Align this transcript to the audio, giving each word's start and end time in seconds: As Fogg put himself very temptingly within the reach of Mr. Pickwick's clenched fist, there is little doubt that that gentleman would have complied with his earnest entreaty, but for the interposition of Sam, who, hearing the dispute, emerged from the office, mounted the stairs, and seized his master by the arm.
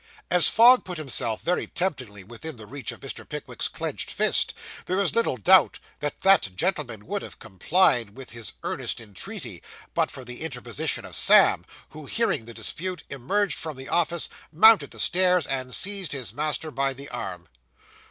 As 0.31 0.47
Fogg 0.47 0.83
put 0.83 0.97
himself 0.97 1.41
very 1.43 1.67
temptingly 1.67 2.23
within 2.23 2.57
the 2.57 2.65
reach 2.65 2.91
of 2.91 3.01
Mr. 3.01 3.23
Pickwick's 3.29 3.67
clenched 3.67 4.09
fist, 4.09 4.51
there 4.87 4.99
is 4.99 5.13
little 5.13 5.37
doubt 5.37 5.77
that 5.99 6.21
that 6.21 6.55
gentleman 6.55 7.05
would 7.05 7.21
have 7.21 7.37
complied 7.37 8.17
with 8.17 8.31
his 8.31 8.53
earnest 8.63 8.99
entreaty, 8.99 9.61
but 9.93 10.09
for 10.09 10.25
the 10.25 10.41
interposition 10.41 11.05
of 11.05 11.15
Sam, 11.15 11.65
who, 11.91 12.07
hearing 12.07 12.45
the 12.45 12.53
dispute, 12.55 13.03
emerged 13.11 13.59
from 13.59 13.77
the 13.77 13.89
office, 13.89 14.27
mounted 14.51 14.89
the 14.89 14.99
stairs, 14.99 15.45
and 15.45 15.75
seized 15.75 16.13
his 16.13 16.33
master 16.33 16.71
by 16.71 16.95
the 16.95 17.07
arm. 17.09 17.47